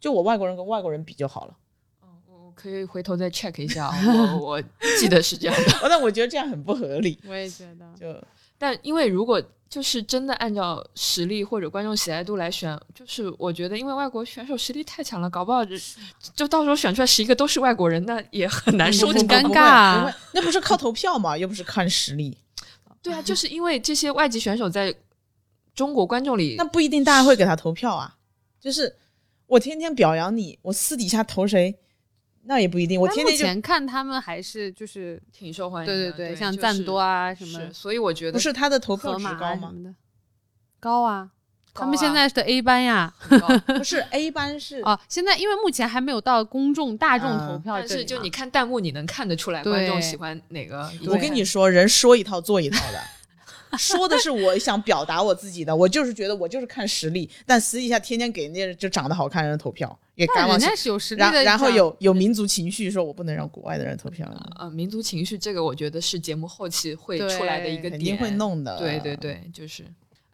[0.00, 1.56] 就我外国人跟外国人比就好了。
[2.02, 4.62] 嗯，我我可以回头再 check 一下啊，我我
[4.98, 5.72] 记得是这样的。
[5.84, 7.20] 哦，但我觉得这样很不合理。
[7.26, 8.26] 我也觉得，就
[8.62, 15.74] 但因为如果就是真的按照实力或者观众喜爱度来选，就是我觉得因为外国选手实力太强了，搞不好就
[16.36, 21.36] 就到时候选出来十一个都是外国人，那也很难收紧很尴尬那不是靠投票嘛？
[21.36, 22.38] 又不是看实力，
[23.02, 24.94] 对啊，就是因为这些外籍选手在
[25.74, 28.14] 中国观众里那不一定大家会给他投票啊。
[28.60, 28.94] 就是
[29.48, 31.76] 我天天表扬你，我私底下投谁，
[32.44, 33.00] 那也不一定。
[33.00, 35.94] 我目天天就前看他们还是就是挺受欢迎的。
[35.94, 39.38] 对对对，就是像赞多啊什么是，所以我觉得不是他的投票值高吗？
[39.46, 39.94] 啊什么的，
[40.80, 41.30] 高啊。
[41.74, 50.86] 他们现在的 A 班呀， 高不是 A 班是哦，现在因为目前还没有到公众大众啊投票但是就你看弹幕，你能看得出来观众喜欢哪个。
[51.06, 53.02] 我跟你说，人说一套做一套的，
[53.78, 68.78] 说的是我想表达我自己的，我就是觉得我就是看实力，但私底下天天给那些就长得好看的人投票，也敢往人家是有实力的，然然后有有民族情绪，说我不能让国外的人投票，呃，民族情绪这个，我觉得是节目后期会出来的一个点，肯定会弄的。
[68.78, 69.84] 对对，对，就是，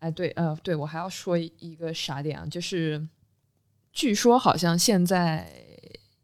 [0.00, 3.08] 哎，对，呃，对我还要说一个啥点啊，就是，
[3.92, 5.50] 据说好像现在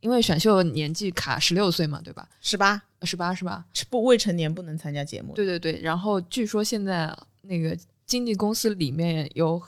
[0.00, 2.28] 因为选秀年纪卡十六岁嘛，对吧？
[2.42, 3.64] 十八十八是吧？
[3.88, 5.32] 不未成年不能参加节目。
[5.32, 7.74] 对对对，然后据说现在那个
[8.04, 9.60] 经纪公司里面有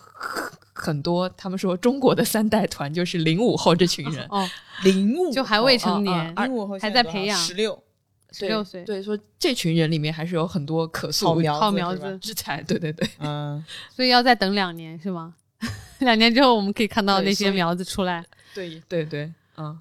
[0.76, 4.48] 很很多，他们说中国的三代团就是零五后这群人，哦，
[4.84, 7.38] 零五就还未成哦年，哦零五后还在培养。
[7.38, 7.82] 十六。
[8.32, 8.84] 十六岁。
[8.84, 13.08] 对，说这群人里面还是有很多可好塑好苗子，之才，对对对。
[13.20, 15.34] 嗯， 所以要再等两年是吗？
[16.00, 18.22] 两年之后我们可以看到那些苗子出来。
[18.54, 19.80] 对对对，嗯，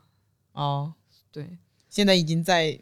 [0.54, 0.94] 哦，
[1.34, 1.58] 对，
[1.90, 2.80] 现在已经在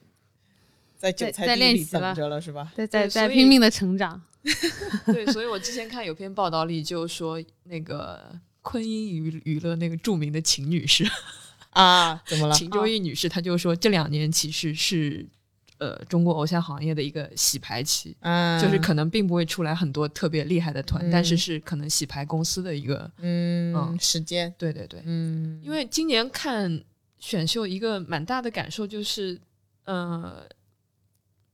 [0.99, 2.71] 在韭在在菜地里练习了等着了，是吧？
[2.75, 4.21] 在在在拼命的成长。
[5.07, 8.19] 对，所以我之前看有篇报道里就说，那个
[8.61, 11.05] 昆音娱娱乐那个著名的秦女士，
[11.71, 12.53] 啊，怎么了？
[12.55, 15.25] 秦周易女士，她就说这两年其实是
[15.79, 21.37] 呃中国偶像行业的一个洗牌期，嗯，就是可能并不会出来很多特别厉害的团，但是嗯。
[21.37, 26.83] 是可能洗牌公司的一个，嗯嗯时间，对对对，嗯，因为今年看
[27.19, 29.39] 选秀一个蛮大的感受就是，
[29.85, 30.45] 呃，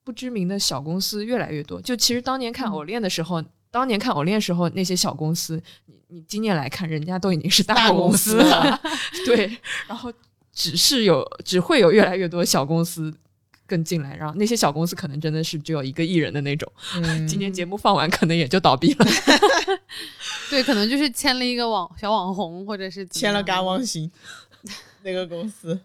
[0.10, 1.80] 不知名的小公司越来越多。
[1.80, 8.82] 就其实当年看嗯偶练的时候，当年看偶练时候那些小公司，你你今年来看，人家都已经是大公公司了，
[9.24, 9.56] 对，
[9.88, 10.12] 然后
[10.52, 13.14] 只是有只会有越来越多小公司。
[13.68, 19.06] 更进来，然后那些小公司可能真的是只有一个艺人的那种，嗯 今年节目放完可能也就倒闭了。
[20.50, 24.10] 对，可能就是签了一个网小网红，或者是签了样甘望星
[25.04, 25.80] 那个公司，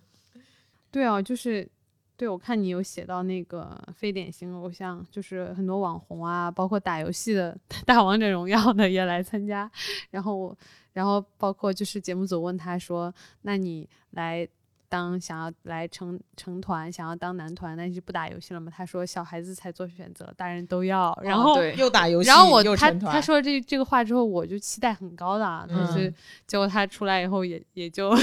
[0.91, 1.69] 对啊，就是
[2.17, 9.69] 对我看你有写到那个非典型偶像，就是很多网红啊，包括打游戏的、 打王者荣耀的也来参加，
[10.11, 10.57] 然后我，
[10.93, 14.47] 然后包括就是节目组问他说：“那你来
[14.89, 21.59] 当想要来成成团，想要当男团，那你就不打游戏了吗？”他说：“小孩子才做选择，大人都要。”然后。
[21.59, 26.15] 哦，又打游戏，然后我他又成团他说这这个话之后，我就期待很高的啊，但是嗯
[26.47, 28.17] 结果他出来以后也也就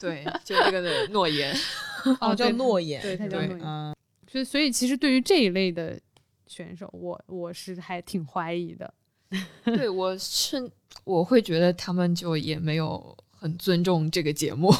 [0.00, 1.54] 对，就这个的诺言，
[2.20, 3.94] 哦叫诺言，对他叫诺言嗯，
[4.26, 6.00] 所以，所以其实对于这一类的
[6.46, 8.92] 选手，我我是还挺怀疑的。
[9.64, 10.68] 对我是
[11.04, 14.72] 我会觉得他们就也没有很尊重这个节目。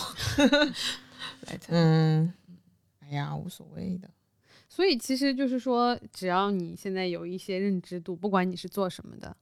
[1.68, 2.32] 嗯，
[3.00, 4.10] 哎呀，无所谓的，
[4.68, 9.36] 所以其实就是说，只要你现在有一些认知度，不管你是做什么的，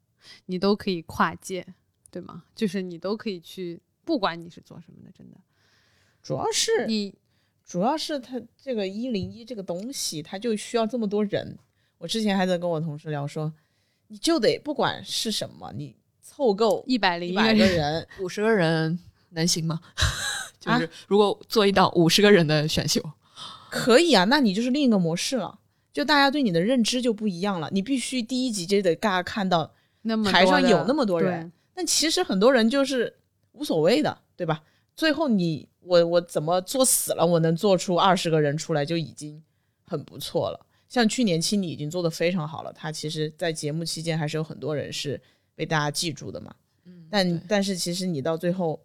[0.47, 1.67] 你都可以跨界，
[2.11, 2.45] 对吗？
[2.55, 5.41] 就是你都可以去，不管你是做什么的，真的，
[6.29, 7.15] 主要是你
[7.65, 11.57] 主要是他这个一零一这个东西，他就需要这么多人。
[11.97, 13.51] 我之前还在跟我同事聊说，
[14.09, 18.99] 你就得不管是什么，你凑够一百零一个人，五十个人
[19.31, 19.81] 能行吗？
[20.61, 23.03] 就啊是如果做一档五十个人的选秀，
[23.71, 25.59] 可以啊，那你就是另一个模式了。
[25.95, 33.17] 就大家对你的认知就不一样了，你必须第一集就得大家看到，那么台上有那么多人，但其实很多人就是
[33.53, 34.63] 无所谓的，对吧？
[34.95, 39.43] 最后你我我怎么做死了，我能做出二十个人出来就已经
[39.87, 40.67] 很不错了。
[40.89, 45.21] 像去年青你已经做得非常好了，他其实在节目期间还是有很多人是
[45.55, 46.55] 被大家记住的嘛。
[46.85, 48.79] 嗯但但是其实你到最后，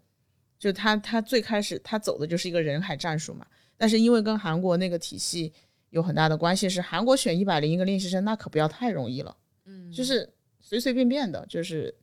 [0.58, 3.46] 就他他最开始他走的就是一个人海战术嘛。
[3.76, 5.52] 但是因为跟韩国那个体系
[5.90, 9.36] 有很大的关系，是韩国选一百零一个练习生，那可不要太容易了。
[9.66, 11.94] 嗯就是随随便便的，就是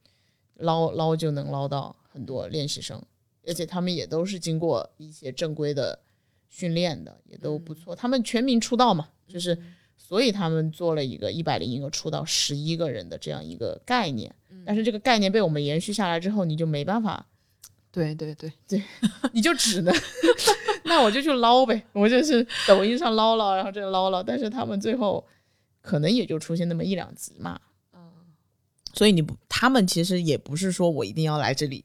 [0.57, 3.03] 捞捞就能捞到很多练习生，
[3.47, 5.99] 而且他们也都是经过一些正规的
[6.49, 7.95] 训练的，也都不错。
[7.95, 9.57] 他们全民出道嘛，就是
[9.97, 14.35] 所以他们做了一个一百零一个出道十一个人的这样一个概念。
[14.67, 17.27] 但是这个概念被我们延续下来之后，你就没办法，
[17.91, 18.83] 对对对 对，
[19.33, 19.95] 你就只能，
[20.85, 25.27] 那我就去捞呗，我就是抖音上捞捞，然后这捞捞，但是他们最后
[25.81, 27.59] 可能也就出现那么一两集嘛。
[28.93, 31.85] 所以你不，他们其实也不是说我一定要来这里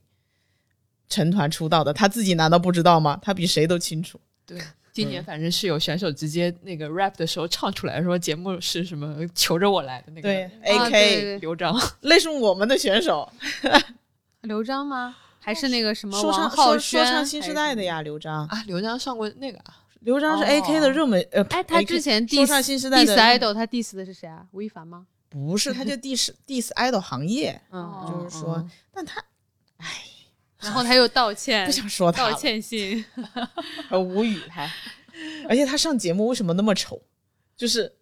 [1.09, 3.19] 成团出道的，他自己难道不知道吗？
[3.21, 4.19] 他比谁都清楚。
[4.45, 4.59] 对，
[4.91, 13.31] 今年反正是有选手直接那个 rap 的时候唱出来，说节目是什么求着我来的那个对啊，A 对 K，、刘璋， 那是我们的选手，
[14.41, 15.15] 刘璋吗？
[15.39, 24.45] 还是那个什么说唱王浩说轩说唱新时代的呀，刘璋，啊，刘璋上过那个啊，刘璋是哦 A K 的热门，呃，哎，他之前说 diss 唱新时代 diss 的 idol，他 diss 的是谁啊？
[24.51, 25.05] 吴亦凡吗？
[25.29, 29.23] 不是，他就 diss diss idol 行业，哦就是说，但他
[30.65, 33.03] 然后他又道歉，不想说他道，歉信，
[33.87, 34.69] 很无语还，
[35.47, 37.01] 而且他上节目为什么那么丑？
[37.55, 37.93] 就是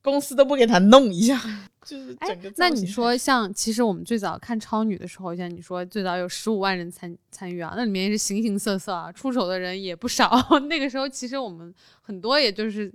[0.00, 1.40] 公司都不给他弄一下，
[1.84, 10.30] 就是哎整个，那你说像，其实我们最早看超女的时候，像你说最早有十五万人参参与啊，那里面也是形形色色啊，出丑的人也不少。
[10.68, 12.92] 那个时候其实我们很多也就是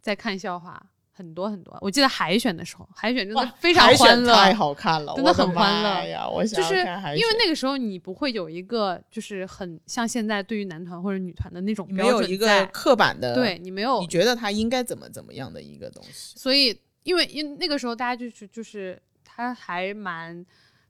[0.00, 0.82] 在看笑话，
[1.20, 1.76] 很多很多。
[1.82, 6.26] 我记得海选的时候，海选真的非常欢乐，太好看了，真的很欢乐呀！
[6.26, 16.38] 我想就是想看海选因为那个时候你不会有一个就是很像现在对于男团或者女团的那种你没有一个，刻板的，对，你没有你觉得他应该怎么怎么样的一个东西？
[16.38, 20.42] 所以因为因那个时候大家就是就是他还蛮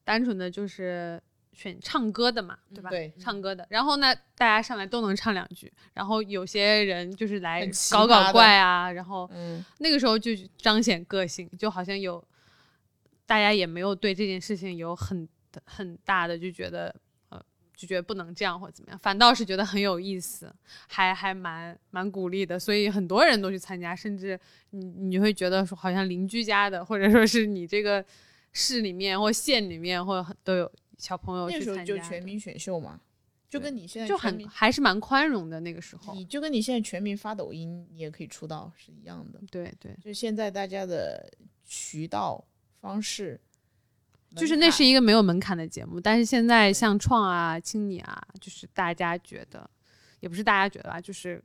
[0.04, 1.20] 单纯的就是
[1.52, 2.88] 选唱歌的嘛，对吧？
[2.90, 3.66] 对唱歌的。
[3.68, 12.22] 然后呢，大家上来都能唱两句，然后有些人就是来搞搞怪啊，然后嗯，那个时候就彰显个性，就好像有
[13.26, 15.28] 大家也没有对这件事情有很
[15.64, 16.94] 很大的就觉得
[17.28, 17.42] 呃
[17.76, 20.52] 就觉得不能这样或者怎么样，反倒是觉得很有意思，
[20.88, 24.38] 还还蛮蛮鼓励的，所以很多人都去参加，甚至
[24.70, 28.04] 你你会觉得说好像邻居家的或者说是你这个
[28.52, 30.70] 市里面或县里面或者都有
[31.00, 33.00] 小朋友那时候就全民选秀嘛，
[33.48, 39.40] 就跟你现在就很还是蛮宽容的那个时候，你就跟你现在全民发抖音，你也可以出道是一样的。
[39.50, 39.96] 对对。
[40.00, 41.32] 就现在大家的
[41.64, 42.46] 渠道
[42.80, 43.40] 方式，
[44.36, 49.68] 就是那是一个没有门槛的节目，但是现在像创啊、青你啊，就是大家觉得，
[50.20, 51.42] 也不是大家觉得吧，就是，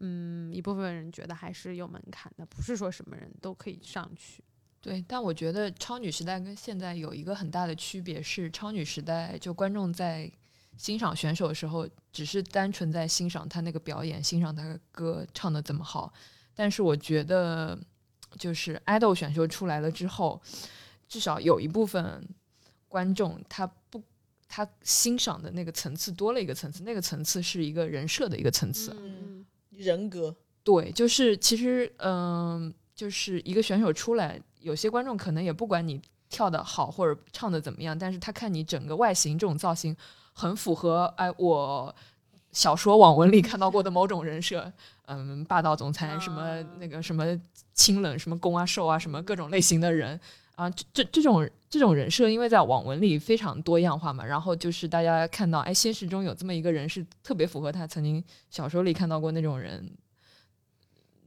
[0.00, 4.42] 嗯，一部分人觉得还是有门槛的，不是说什么人都可以上去。
[4.80, 10.30] 对，但我觉得超女时代跟现在有一个很大的区别是，超女时代就观众在
[10.76, 16.12] 欣赏选手的时候，只是单纯在欣赏他那个表演，欣赏他的歌唱的怎么好。
[16.54, 17.78] 但是我觉得，
[18.38, 20.40] 就是爱豆选秀出来了之后，
[21.08, 22.28] 至少有一部分
[22.88, 24.02] 观众他不。
[24.50, 28.96] 他欣赏的那个层次多了一个层次，那个层次是一个人设的一个层次。
[28.98, 35.98] 嗯人格，对，就是其实，嗯、就是一个选手出来，有些观众可能也不管你
[36.28, 39.96] 跳的好或者唱的怎么样，但是他看你整个外形这种造型
[40.34, 41.94] 很符合哎我
[42.52, 44.70] 小说网文里看到过的某种人设，
[45.06, 47.24] 嗯，霸道总裁什么啊那个什么
[47.72, 50.20] 清冷什么攻啊受啊什么各种类型的人
[50.54, 59.90] 啊，这这这种这种人设，因为在网文里非常多样化嘛，然后就是大家看到哎现实中有这么一个人是特别符合他曾经小说里看到过那种人。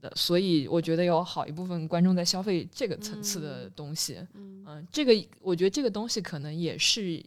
[0.01, 4.63] 的，所以我觉得有好一部分观众在消费这个层次的东西，嗯。
[4.67, 7.23] 嗯、这个我觉得这个东西可能也是，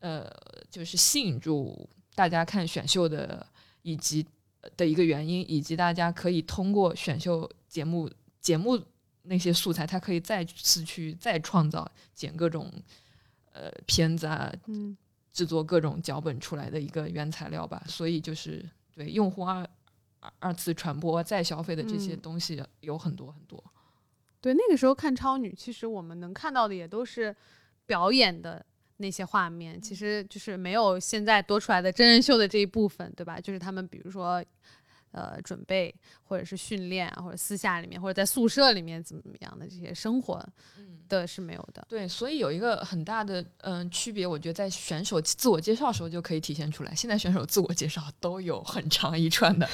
[0.00, 0.30] 呃，
[0.70, 3.46] 就是吸引住大家看选秀的
[3.82, 4.26] 以及
[4.76, 8.78] 的一个原因，以及大家可以通过选秀节目节目
[9.22, 12.70] 那些素材，它可以再次去再创造剪各种
[13.52, 14.96] 呃片子啊，嗯。
[15.32, 17.80] 制作各种脚本出来的一个原材料吧。
[17.86, 19.70] 所以就是对用户二二
[20.38, 23.62] 二次传播再消费的这些嗯东西有很多很多。
[24.40, 27.34] 对，那个时候看超女，其实我们能看到的也都是
[27.86, 28.64] 表演的
[28.98, 33.40] 那些画面，其实就是没有现在多出来的真人秀的这一部分，对吧？
[33.40, 34.44] 就是他们比如说。
[35.12, 35.92] 呃，准备
[36.22, 40.40] 或者是训练啊，或者私下里面，或者在宿舍里面怎么怎么样的这些生活
[40.78, 41.84] 嗯，的是没有的。
[41.88, 46.94] 对，所以有一个很大的嗯区别，我觉得在选手自我介绍的时候就可以体现出来。
[46.94, 49.68] 现在选手自我介绍都有很长一串的，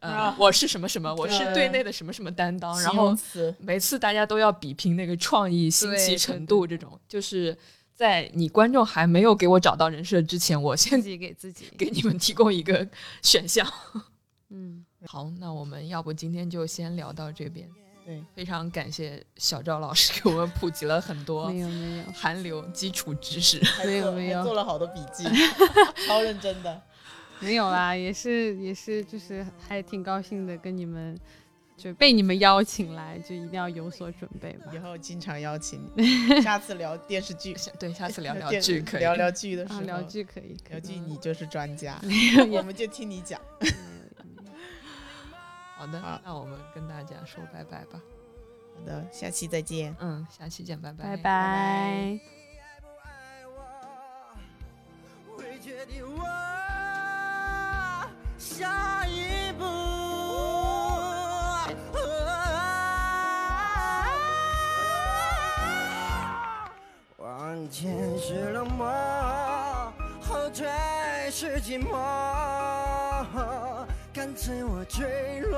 [0.00, 3.16] 呃，啊我是什么什么，我是队内的什么什么担当，然后
[3.58, 7.56] 每次大家都要比拼那个创意、新奇程度，这种就是
[7.94, 12.86] 在你观众还没有给我找到人设之前，我先自先己给自己，给你们提供一个
[13.22, 13.66] 选项。
[14.50, 17.68] 嗯， 好，那我们要不今天就先聊到这边。
[18.06, 23.60] 对，非常感谢小赵老师给我们普及了很多没有没有，韩流基础知识。
[23.84, 25.24] 没有没有做了好多笔记，
[26.06, 26.82] 超认真的。
[27.40, 31.16] 没有啦，也是也是，就是还挺高兴的，跟你们
[31.76, 34.70] 就被你们邀请来，就一定要有所准备吧。
[34.72, 36.04] 以后经常邀请你，
[36.42, 39.00] 下次聊电视剧，下对，下次聊 聊剧可以。
[39.00, 42.00] 聊聊剧的时啊，候，聊剧可以，聊剧你就是专家，
[42.50, 43.40] 我们就听你讲。
[45.76, 48.00] 好的好，那我们跟大家说拜拜吧。
[48.74, 49.94] 好的，下期再见。
[50.00, 51.04] 嗯，下期见，拜拜。
[51.04, 52.18] 拜拜。
[58.58, 59.64] 下一步。
[67.18, 68.84] 往前是冷漠，
[70.20, 70.66] 后退
[71.30, 71.94] 是寂寞，
[74.12, 75.56] 干脆我坠落。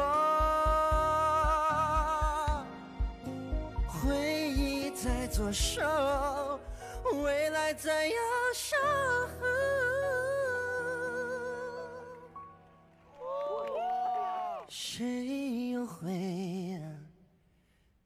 [3.88, 6.60] 回忆在左手，
[7.24, 8.14] 未来在右
[8.54, 8.76] 手。
[14.72, 16.80] 谁又会？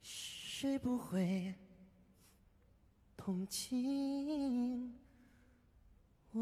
[0.01, 1.53] 谁不会
[3.15, 4.91] 同情
[6.31, 6.41] 我？